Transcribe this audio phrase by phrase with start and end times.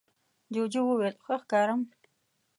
[0.53, 1.81] جوجو وویل ښه ښکارم؟